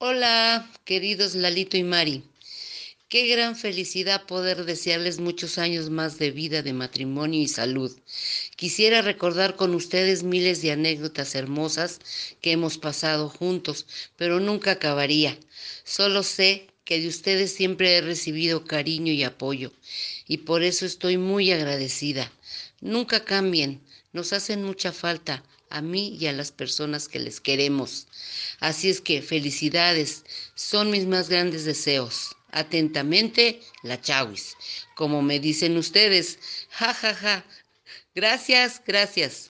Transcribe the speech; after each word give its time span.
Hola, 0.00 0.70
queridos 0.84 1.34
Lalito 1.34 1.76
y 1.76 1.82
Mari. 1.82 2.22
Qué 3.08 3.26
gran 3.26 3.56
felicidad 3.56 4.26
poder 4.26 4.64
desearles 4.64 5.18
muchos 5.18 5.58
años 5.58 5.90
más 5.90 6.18
de 6.18 6.30
vida, 6.30 6.62
de 6.62 6.72
matrimonio 6.72 7.42
y 7.42 7.48
salud. 7.48 7.90
Quisiera 8.54 9.02
recordar 9.02 9.56
con 9.56 9.74
ustedes 9.74 10.22
miles 10.22 10.62
de 10.62 10.70
anécdotas 10.70 11.34
hermosas 11.34 11.98
que 12.40 12.52
hemos 12.52 12.78
pasado 12.78 13.28
juntos, 13.28 13.86
pero 14.16 14.38
nunca 14.38 14.70
acabaría. 14.70 15.36
Solo 15.82 16.22
sé 16.22 16.68
que 16.88 17.00
de 17.00 17.08
ustedes 17.08 17.52
siempre 17.52 17.98
he 17.98 18.00
recibido 18.00 18.64
cariño 18.64 19.12
y 19.12 19.22
apoyo, 19.22 19.74
y 20.26 20.38
por 20.38 20.62
eso 20.62 20.86
estoy 20.86 21.18
muy 21.18 21.52
agradecida. 21.52 22.32
Nunca 22.80 23.26
cambien, 23.26 23.82
nos 24.14 24.32
hacen 24.32 24.64
mucha 24.64 24.90
falta 24.90 25.44
a 25.68 25.82
mí 25.82 26.16
y 26.18 26.28
a 26.28 26.32
las 26.32 26.50
personas 26.50 27.06
que 27.06 27.18
les 27.18 27.42
queremos. 27.42 28.06
Así 28.58 28.88
es 28.88 29.02
que 29.02 29.20
felicidades, 29.20 30.24
son 30.54 30.90
mis 30.90 31.04
más 31.04 31.28
grandes 31.28 31.66
deseos. 31.66 32.34
Atentamente, 32.52 33.60
la 33.82 34.00
Chawis. 34.00 34.54
Como 34.94 35.20
me 35.20 35.40
dicen 35.40 35.76
ustedes, 35.76 36.38
ja, 36.70 36.94
ja, 36.94 37.14
ja. 37.14 37.44
Gracias, 38.14 38.80
gracias. 38.86 39.46